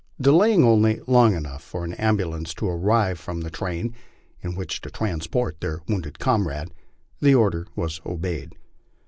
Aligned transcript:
Delaying 0.19 0.63
only 0.63 0.99
long 1.05 1.35
enough 1.35 1.61
for 1.61 1.85
an 1.85 1.93
ambulance 1.93 2.55
to 2.55 2.67
arrive 2.67 3.19
from 3.19 3.41
the 3.41 3.51
train 3.51 3.93
in 4.41 4.55
which 4.55 4.81
to 4.81 4.89
transport 4.89 5.61
their 5.61 5.81
wounded 5.87 6.17
comrade, 6.17 6.73
the 7.19 7.35
order 7.35 7.67
was 7.75 8.01
obeyed. 8.03 8.55